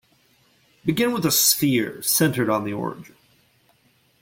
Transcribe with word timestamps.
Begin 0.83 1.13
with 1.13 1.27
a 1.27 1.31
sphere 1.31 2.01
centered 2.01 2.49
on 2.49 2.63
the 2.63 2.73
origin. 2.73 3.15